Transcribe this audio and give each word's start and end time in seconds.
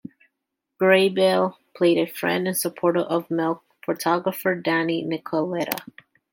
Grabeel 0.81 1.57
played 1.75 1.99
a 1.99 2.07
friend 2.11 2.47
and 2.47 2.57
supporter 2.57 3.01
of 3.01 3.29
Milk, 3.29 3.61
photographer 3.85 4.55
Danny 4.55 5.05
Nicoletta. 5.05 5.79